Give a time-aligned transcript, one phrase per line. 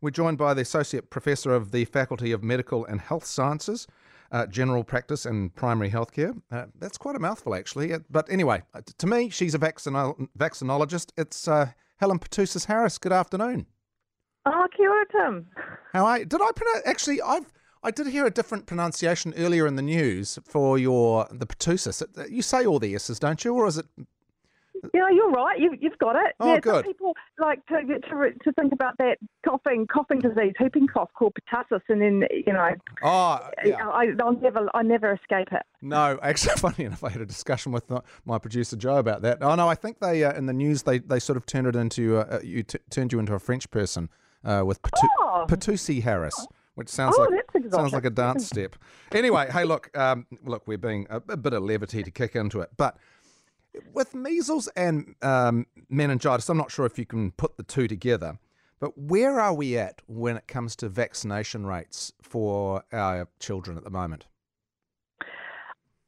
[0.00, 3.86] We're joined by the Associate Professor of the Faculty of Medical and Health Sciences,
[4.30, 6.40] uh, General Practice and Primary Healthcare.
[6.50, 7.94] Uh, that's quite a mouthful, actually.
[8.10, 11.12] But anyway, uh, to me, she's a vaccino- vaccinologist.
[11.16, 12.98] It's uh, Helen Petousis Harris.
[12.98, 13.66] Good afternoon.
[14.44, 15.46] Oh, kia ora, Tim.
[15.92, 16.24] How are you?
[16.24, 16.82] Did I pronounce?
[16.86, 17.52] Actually, I've
[17.82, 22.02] I did hear a different pronunciation earlier in the news for your the Petousis.
[22.30, 23.86] You say all the S's, don't you, or is it
[24.96, 25.58] yeah, you're right.
[25.58, 26.34] You've, you've got it.
[26.40, 26.84] Oh, yeah, good.
[26.84, 31.82] People like to, to to think about that coughing coughing disease, whooping cough called pertussis,
[31.88, 32.70] and then you know.
[33.02, 33.86] Oh, yeah.
[33.88, 35.62] I, I'll never I never escape it.
[35.82, 37.84] No, actually, funny enough, I had a discussion with
[38.24, 39.42] my producer Joe about that.
[39.42, 41.76] Oh no, I think they uh, in the news they, they sort of turned it
[41.76, 44.08] into uh, you t- turned you into a French person
[44.44, 46.00] uh, with Petu- oh.
[46.02, 46.46] Harris.
[46.76, 48.76] Which sounds Oh, like sounds like a dance step.
[49.12, 52.60] Anyway, hey, look, um, look, we're being a, a bit of levity to kick into
[52.60, 52.98] it, but
[53.92, 58.38] with measles and um, meningitis, I'm not sure if you can put the two together,
[58.80, 63.84] but where are we at when it comes to vaccination rates for our children at
[63.84, 64.26] the moment?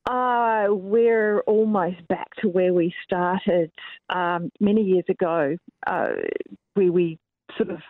[0.09, 3.71] Uh, we're almost back to where we started
[4.09, 5.56] um, many years ago,
[5.87, 6.09] uh,
[6.75, 7.19] where we
[7.59, 7.81] sort of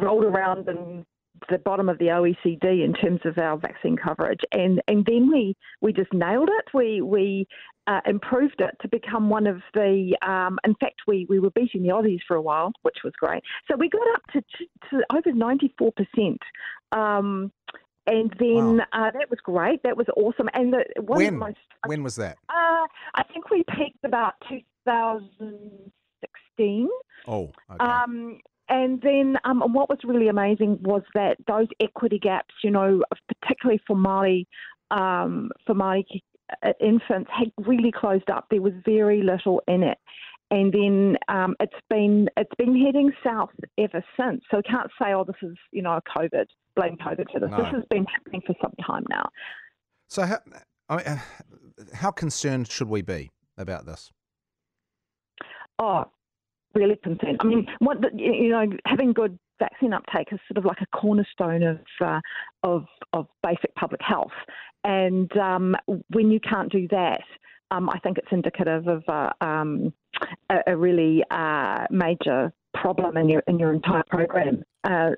[0.00, 1.06] rolled around in
[1.50, 5.56] the bottom of the OECD in terms of our vaccine coverage, and and then we
[5.80, 6.74] we just nailed it.
[6.74, 7.46] We we
[7.86, 10.16] uh, improved it to become one of the.
[10.22, 13.42] Um, in fact, we we were beating the Aussies for a while, which was great.
[13.70, 14.42] So we got up to
[14.90, 16.40] to over ninety four percent.
[16.92, 17.52] Um,
[18.06, 18.84] and then Wow.
[18.92, 19.82] uh, that was great.
[19.82, 20.48] That was awesome.
[20.52, 21.34] And the, one of When?
[21.34, 22.36] the most When was that?
[22.50, 26.88] uh, I think we peaked about 2016.
[27.26, 27.82] Oh, okay.
[27.84, 32.70] Um, and then um, and what was really amazing was that those equity gaps, you
[32.70, 33.02] know,
[33.40, 34.44] particularly for Māori,
[34.90, 36.04] um, for Māori
[36.80, 38.46] infants, had really closed up.
[38.50, 39.98] There was very little in it.
[40.50, 44.42] And then um, it's been it's been heading south ever since.
[44.50, 46.44] So we can't say, oh, this is you know COVID,
[46.76, 47.50] blame COVID for this.
[47.50, 47.56] No.
[47.56, 49.28] This has been happening for some time now.
[50.08, 50.38] so, how,
[50.88, 51.18] I mean, uh,
[51.94, 54.12] how concerned should we be about this?
[55.78, 56.04] Oh,
[56.74, 57.38] really concerned.
[57.40, 60.96] I mean, what the, you know, having good vaccine uptake is sort of like a
[60.96, 62.20] cornerstone of uh,
[62.62, 64.32] of of basic public health,
[64.84, 65.74] and um,
[66.10, 67.22] when you can't do that.
[67.70, 69.02] Um, I think it's indicative of
[69.40, 69.92] um,
[70.50, 74.62] a, a really uh, major problem in your in your entire program.
[74.84, 75.10] Uh,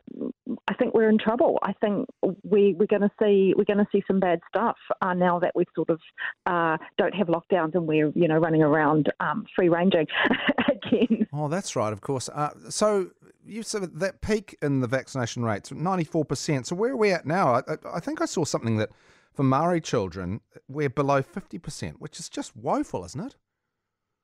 [0.68, 1.58] I think we're in trouble.
[1.62, 2.06] I think
[2.44, 5.52] we we're going to see we're going to see some bad stuff uh, now that
[5.54, 6.00] we sort of
[6.46, 10.06] uh, don't have lockdowns and we're you know running around um, free ranging
[10.68, 11.26] again.
[11.32, 12.28] Oh, that's right, of course.
[12.28, 13.10] Uh, so
[13.44, 16.66] you said that peak in the vaccination rates, 94%.
[16.66, 17.54] So where are we at now?
[17.54, 17.62] I,
[17.94, 18.90] I think I saw something that
[19.36, 23.36] for Maori children, we're below 50%, which is just woeful, isn't it?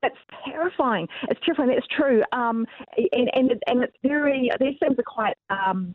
[0.03, 1.07] It's terrifying.
[1.29, 1.69] It's terrifying.
[1.69, 2.23] That's true.
[2.33, 4.51] Um, and, and and it's very.
[4.59, 5.95] These things are quite um,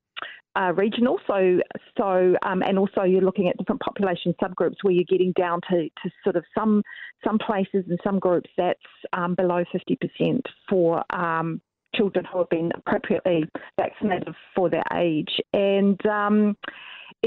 [0.56, 1.20] uh, regional.
[1.28, 1.60] So
[1.98, 5.90] so um, and also you're looking at different population subgroups where you're getting down to,
[5.90, 6.84] to sort of some
[7.26, 8.80] some places and some groups that's
[9.12, 11.04] um, below fifty percent for.
[11.10, 11.62] Um,
[11.96, 13.46] Children who have been appropriately
[13.80, 16.56] vaccinated for their age, and um,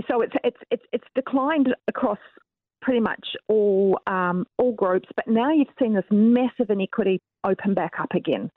[0.09, 2.19] so it's it's it's it's declined across
[2.83, 5.09] pretty much all um, all groups.
[5.17, 8.51] But now you've seen this massive inequity open back up again,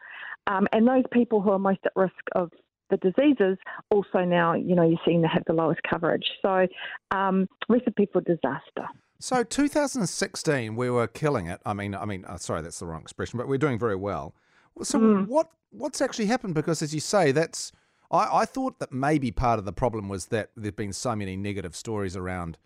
[0.48, 2.52] um, and those people who are most at risk of
[2.90, 3.58] the diseases
[3.90, 6.26] also now you know you're seeing they have the lowest coverage.
[6.42, 6.68] So
[7.12, 8.88] um, recipe for disaster.
[9.20, 11.62] So 2016, we were killing it.
[11.66, 14.36] I mean, I mean, uh, sorry, that's the wrong expression, but we're doing very well.
[14.82, 16.56] So what what's actually happened?
[16.56, 17.72] Because as you say, that's
[18.14, 21.36] I, I thought that maybe part of the problem was that there've been so many
[21.36, 22.58] negative stories around.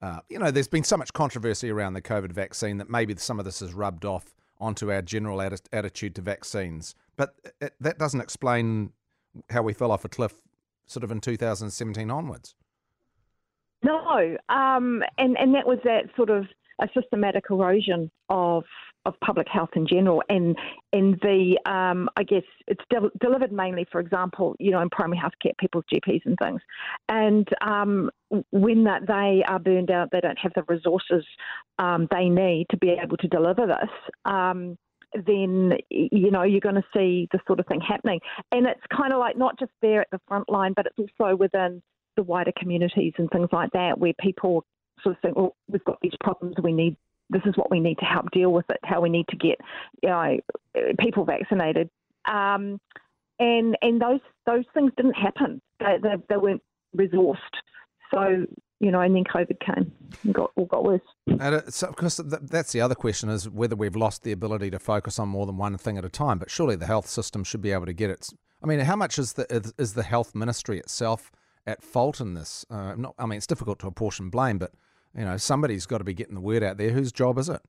[0.00, 3.38] Uh, you know, there's been so much controversy around the COVID vaccine that maybe some
[3.38, 6.94] of this has rubbed off onto our general atti- attitude to vaccines.
[7.16, 8.92] But it, that doesn't explain
[9.50, 10.40] how we fell off a cliff,
[10.86, 12.54] sort of in 2017 onwards.
[13.82, 16.46] No, um, and and that was that sort of
[16.80, 18.64] a systematic erosion of
[19.06, 20.56] of public health in general, and
[20.92, 25.18] and the um, I guess it's del- delivered mainly, for example, you know, in primary
[25.18, 26.60] health care, people's GPs and things,
[27.08, 28.10] and um,
[28.50, 31.24] when that they are burned out, they don't have the resources
[31.78, 33.90] um, they need to be able to deliver this.
[34.24, 34.76] Um,
[35.26, 38.20] then you know you're going to see this sort of thing happening,
[38.52, 41.36] and it's kind of like not just there at the front line, but it's also
[41.36, 41.82] within
[42.16, 44.64] the wider communities and things like that, where people
[45.02, 46.96] sort of think, well, we've got these problems, we need
[47.34, 49.60] this is what we need to help deal with it, how we need to get
[50.02, 50.38] you know
[50.98, 51.90] people vaccinated,
[52.24, 52.80] um,
[53.38, 55.60] and and those those things didn't happen.
[55.80, 56.62] They they, they weren't
[56.96, 57.38] resourced.
[58.12, 58.46] So
[58.80, 59.92] you know, and then COVID came
[60.22, 61.00] and got all got worse.
[61.26, 64.70] And it, so, because th- that's the other question is whether we've lost the ability
[64.70, 66.38] to focus on more than one thing at a time.
[66.38, 68.32] But surely the health system should be able to get its
[68.62, 71.30] I mean, how much is the is, is the health ministry itself
[71.66, 72.64] at fault in this?
[72.70, 74.72] Uh, not, I mean, it's difficult to apportion blame, but
[75.16, 76.90] you know, somebody's got to be getting the word out there.
[76.90, 77.60] Whose job is it?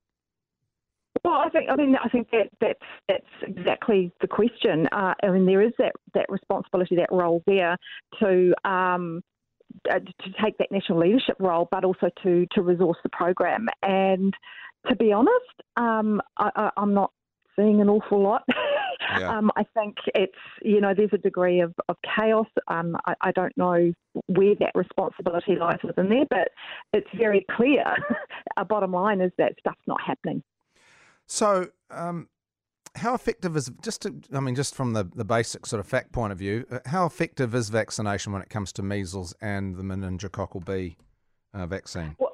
[1.23, 3.25] Well, I think I mean I think that that's that's
[3.57, 4.87] exactly the question.
[4.91, 7.77] Uh, I mean, there is that that responsibility, that role there
[8.19, 8.53] to.
[8.69, 9.21] Um,
[9.91, 13.67] uh, to take that national leadership role, but also to to resource the program.
[13.81, 14.33] And
[14.87, 15.33] to be honest,
[15.75, 17.11] um, I, am not
[17.55, 18.43] seeing an awful lot.
[19.19, 19.37] Yeah.
[19.37, 22.47] um, I think it's you know there's a degree of, of chaos.
[22.67, 23.93] Um, I, I, don't know
[24.25, 26.49] where that responsibility lies within there, but
[26.91, 27.83] it's very clear.
[28.57, 30.43] Our bottom line is that stuff's not happening.
[31.27, 32.29] So, um,
[32.95, 34.01] how effective is just?
[34.01, 36.79] To, I mean, just from the, the basic sort of fact point of view, uh,
[36.85, 40.97] how effective is vaccination when it comes to measles and the meningococcal B
[41.53, 42.15] uh, vaccine?
[42.19, 42.24] Well,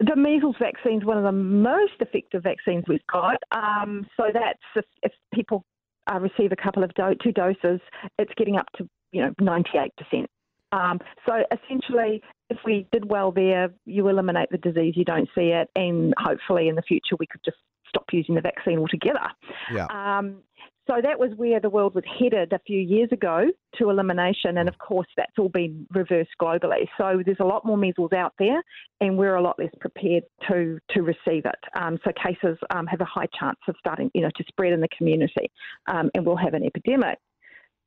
[0.00, 3.36] the measles vaccine is one of the most effective vaccines we've got.
[3.52, 5.64] Um, so that's if, if people
[6.12, 7.80] uh, receive a couple of do- two doses,
[8.18, 10.30] it's getting up to you know 98 percent.
[10.72, 15.52] Um, so essentially, if we did well there, you eliminate the disease, you don't see
[15.52, 17.56] it, and hopefully in the future we could just
[17.88, 19.28] stop using the vaccine altogether.
[19.72, 19.86] Yeah.
[19.86, 20.42] Um,
[20.86, 23.46] so that was where the world was headed a few years ago
[23.78, 26.86] to elimination, and of course that's all been reversed globally.
[26.98, 28.62] So there's a lot more measles out there,
[29.00, 31.60] and we're a lot less prepared to to receive it.
[31.74, 34.80] Um, so cases um, have a high chance of starting, you know, to spread in
[34.80, 35.50] the community,
[35.86, 37.18] um, and we'll have an epidemic.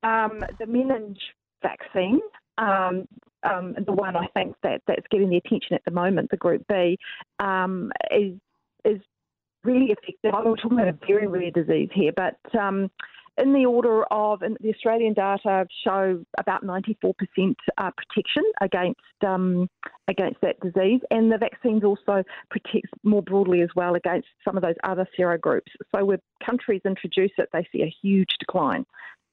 [0.02, 1.18] Um, the meninge
[1.62, 2.20] vaccine
[2.60, 3.08] um,
[3.42, 6.62] um, the one I think that, that's getting the attention at the moment, the Group
[6.68, 6.98] B,
[7.38, 8.34] um, is
[8.84, 9.00] is
[9.64, 10.34] really effective.
[10.34, 12.90] I'm talking about a very rare disease here, but um,
[13.38, 16.84] in the order of the Australian data show about 94%
[17.78, 19.68] uh, protection against um,
[20.08, 24.62] against that disease, and the vaccines also protect more broadly as well against some of
[24.62, 25.70] those other serogroups.
[25.94, 28.84] So when countries introduce it, they see a huge decline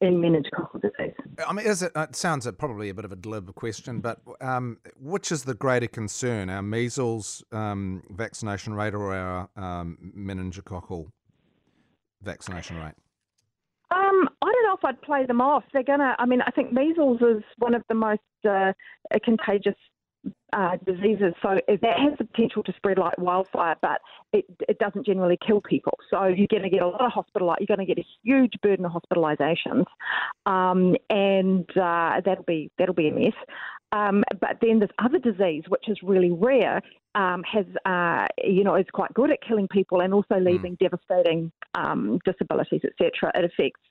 [0.02, 1.14] in meningococcal disease.
[1.48, 4.78] I mean, is it, it sounds probably a bit of a deliberate question, but um,
[5.00, 11.08] which is the greater concern, our measles um, vaccination rate or our um, meningococcal
[12.22, 12.94] vaccination rate?
[13.90, 15.64] Um, I don't know if I'd play them off.
[15.74, 16.16] They're gonna.
[16.20, 18.74] I mean, I think measles is one of the most uh,
[19.24, 19.76] contagious
[20.54, 21.34] uh, diseases.
[21.42, 24.02] So that has the potential to spread like wildfire, but
[24.34, 25.98] it, it doesn't generally kill people.
[26.10, 27.54] So you're going to get a lot of hospital.
[27.60, 29.86] You're going to get a huge burden of hospitalisations,
[30.46, 33.34] um, and uh, that'll be that'll be a mess.
[33.92, 36.82] Um, but then this other disease, which is really rare,
[37.16, 40.46] um, has uh, you know is quite good at killing people and also hmm.
[40.46, 40.80] leaving mm.
[40.80, 43.32] devastating um, disabilities, etc.
[43.36, 43.82] It affects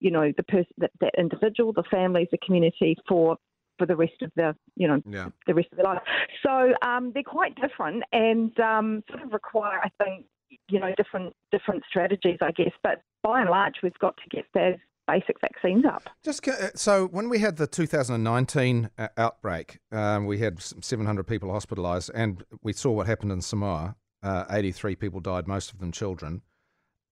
[0.00, 3.36] you know the person that, that individual, the families, the community for
[3.78, 5.28] for the rest of the you know yeah.
[5.46, 6.02] the rest of their life.
[6.42, 10.26] So um, they're quite different and um, sort of require, I think,
[10.68, 12.72] you know, different different strategies, I guess.
[12.82, 14.76] But by and large, we've got to get those
[15.06, 16.08] basic vaccines up.
[16.22, 21.50] Just uh, so when we had the 2019 uh, outbreak, um, we had 700 people
[21.50, 23.96] hospitalised, and we saw what happened in Samoa.
[24.22, 26.40] Uh, 83 people died, most of them children.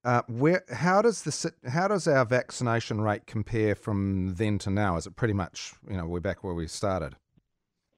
[0.04, 4.96] Uh, where how does the how does our vaccination rate compare from then to now?
[4.96, 7.14] Is it pretty much you know we're back where we started?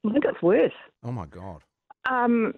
[0.06, 0.72] I think it's worse.
[1.02, 1.62] Oh my god.
[2.10, 2.52] Um,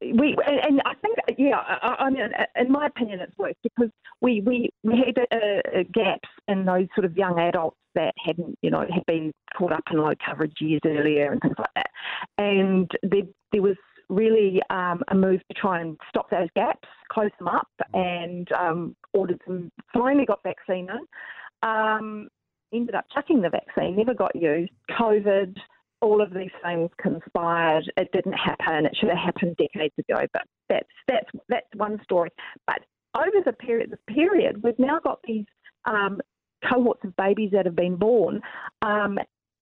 [0.00, 3.90] we and I think yeah, I, I, mean, in my opinion, it's worse because
[4.22, 8.70] we we we had uh, gaps in those sort of young adults that hadn't you
[8.70, 11.90] know had been caught up in low coverage years earlier and things like that,
[12.38, 13.76] and there there was
[14.08, 18.96] really um, a move to try and stop those gaps, close them up, and um,
[19.12, 19.70] ordered some.
[19.92, 21.68] Finally, got vaccine in.
[21.68, 22.28] Um,
[22.72, 24.72] ended up chucking the vaccine, never got used.
[24.98, 25.56] COVID,
[26.00, 27.90] all of these things conspired.
[27.96, 28.86] It didn't happen.
[28.86, 30.26] It should have happened decades ago.
[30.32, 32.30] But that's that's that's one story.
[32.66, 32.80] But
[33.16, 35.46] over the period, the period, we've now got these
[35.84, 36.20] um,
[36.68, 38.40] cohorts of babies that have been born,
[38.82, 39.18] um,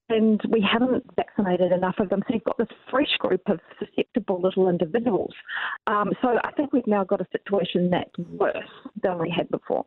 [0.08, 2.22] and we haven't vaccinated enough of them.
[2.26, 5.34] So you've got this fresh group of susceptible little individuals.
[5.86, 8.56] Um, so I think we've now got a situation that's worse
[9.02, 9.84] than we had before.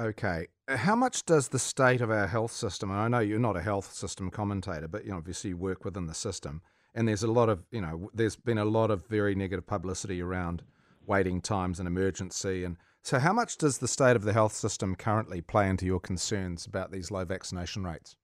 [0.00, 0.46] Okay.
[0.68, 3.62] How much does the state of our health system, and I know you're not a
[3.62, 6.62] health system commentator, but you know, obviously you work within the system,
[6.94, 10.22] and there's a lot of, you know, there's been a lot of very negative publicity
[10.22, 10.62] around
[11.06, 12.64] waiting times and emergency.
[12.64, 16.00] And so, how much does the state of the health system currently play into your
[16.00, 18.16] concerns about these low vaccination rates?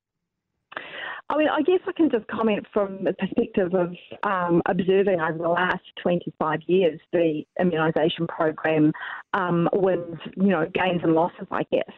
[1.28, 5.38] I mean, I guess I can just comment from the perspective of um, observing over
[5.38, 8.92] the last 25 years the immunisation program
[9.34, 11.94] um, wins, you know, gains and losses, I guess.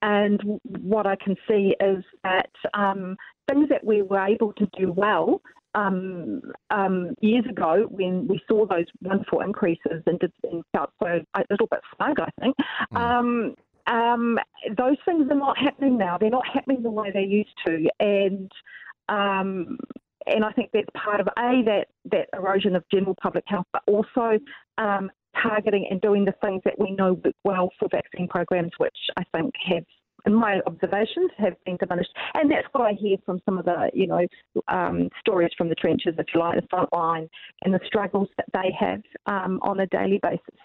[0.00, 0.40] And
[0.80, 3.16] what I can see is that um,
[3.50, 5.42] things that we were able to do well
[5.74, 11.20] um, um, years ago when we saw those wonderful increases and, did, and felt so
[11.34, 12.56] a little bit smug, I think.
[12.92, 12.96] Mm.
[12.96, 13.54] Um,
[13.90, 14.38] um,
[14.76, 16.16] those things are not happening now.
[16.18, 18.50] They're not happening the way they used to, and
[19.08, 19.78] um,
[20.26, 23.82] and I think that's part of a that that erosion of general public health, but
[23.86, 24.38] also
[24.78, 25.10] um,
[25.42, 29.24] targeting and doing the things that we know work well for vaccine programs, which I
[29.34, 29.84] think have
[30.26, 32.10] in my observations, have been diminished.
[32.34, 34.26] And that's what I hear from some of the, you know,
[34.68, 37.28] um, stories from the trenches, if you like, the front line,
[37.62, 40.60] and the struggles that they have um, on a daily basis.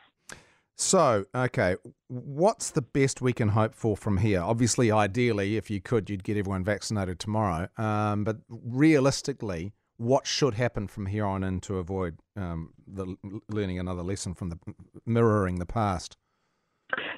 [0.77, 1.77] So, okay,
[2.07, 4.41] what's the best we can hope for from here?
[4.41, 7.69] Obviously, ideally, if you could, you'd get everyone vaccinated tomorrow.
[7.77, 13.15] Um, but realistically, what should happen from here on in to avoid um, the
[13.49, 14.59] learning another lesson from the
[15.05, 16.17] mirroring the past?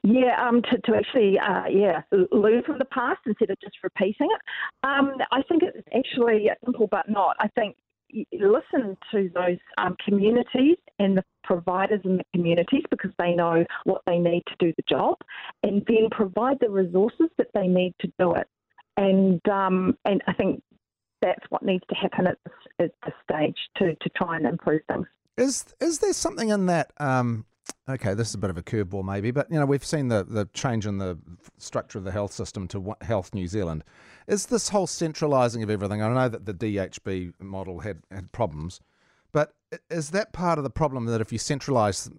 [0.04, 4.30] Yeah, um, to, to actually, uh, yeah, learn from the past instead of just repeating
[4.32, 4.42] it.
[4.88, 7.36] Um, I think it's actually simple, but not.
[7.40, 7.76] I think
[8.32, 14.02] listen to those um, communities and the providers in the communities because they know what
[14.06, 15.18] they need to do the job,
[15.64, 18.48] and then provide the resources that they need to do it.
[18.98, 20.62] And um, and I think
[21.22, 24.82] that's what needs to happen at this, at this stage to, to try and improve
[24.90, 25.08] things.
[25.38, 26.92] Is is there something in that?
[26.98, 27.46] Um,
[27.90, 30.24] okay, this is a bit of a curveball, maybe, but you know we've seen the
[30.24, 31.18] the change in the
[31.58, 33.84] structure of the health system to Health New Zealand.
[34.28, 36.02] Is this whole centralising of everything?
[36.02, 38.80] I know that the DHB model had had problems,
[39.32, 39.54] but
[39.90, 42.12] is that part of the problem that if you centralise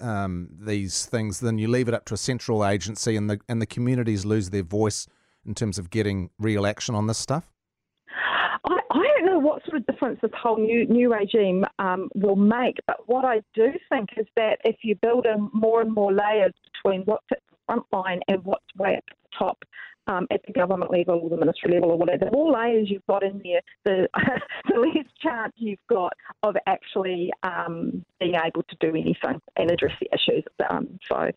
[0.00, 3.60] um, these things, then you leave it up to a central agency, and the and
[3.60, 5.06] the communities lose their voice
[5.46, 7.52] in terms of getting real action on this stuff?
[9.36, 13.24] Know what sort of difference this whole new new regime um, will make, but what
[13.24, 17.26] I do think is that if you build in more and more layers between what's
[17.32, 19.64] at the front line and what's way at the top,
[20.08, 23.06] um, at the government level or the ministry level or whatever, the more layers you've
[23.08, 24.08] got in there, the,
[24.68, 26.12] the less chance you've got
[26.42, 30.44] of actually um, being able to do anything and address the issues.
[30.70, 31.30] Um, so.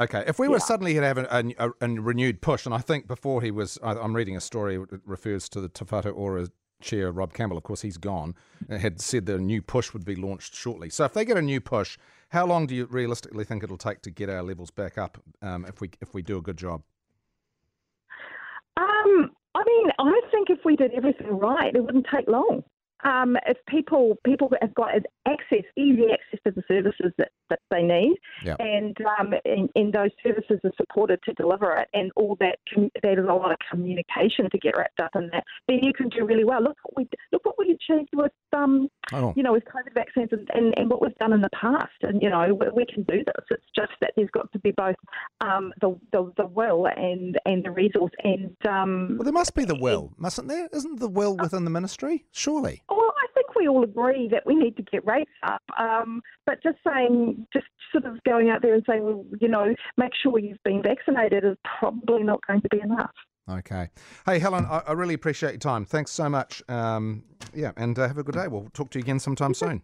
[0.00, 0.52] Okay, if we yeah.
[0.52, 3.78] were suddenly to have a, a, a, renewed push, and I think before he was,
[3.82, 6.46] I, am reading a story that refers to the Te Whatu Ora
[6.80, 8.34] chair, Rob Campbell, of course, he's gone,
[8.68, 10.90] had said that a new push would be launched shortly.
[10.90, 11.98] So if they get a new push,
[12.30, 15.64] how long do you realistically think it'll take to get our levels back up um,
[15.66, 16.82] if we if we do a good job?
[18.76, 22.62] Um, I mean, I think if we did everything right, it wouldn't take long.
[23.04, 24.90] Um, if people people have got
[25.26, 28.56] access, easy access to the services that, that they need, yep.
[28.58, 32.90] and, um, and, and those services are supported to deliver it, and all that com-
[33.02, 36.24] there's a lot of communication to get wrapped up in that, then you can do
[36.24, 36.62] really well.
[36.62, 39.32] Look what we look what we achieved with um, oh.
[39.36, 42.20] you know with COVID vaccines and, and, and, what we've done in the past, and
[42.20, 43.44] you know we, we, can do this.
[43.50, 44.96] It's just that there's got to be both
[45.40, 49.64] um, the, the, the will and and the resource, and um, well, there must be
[49.64, 50.68] the will, mustn't there?
[50.72, 52.24] Isn't the will within the ministry?
[52.32, 52.82] Surely.
[53.58, 55.62] Well, I think we all agree that we need to get rates up.
[55.78, 59.74] Um, but just saying, just sort of going out there and saying, well, you know,
[59.96, 63.10] make sure you've been vaccinated is probably not going to be enough.
[63.50, 63.88] Okay.
[64.26, 65.84] Hey, Helen, I, I really appreciate your time.
[65.84, 66.62] Thanks so much.
[66.68, 67.24] Um,
[67.54, 68.48] yeah, and uh, have a good day.
[68.48, 69.82] We'll talk to you again sometime soon.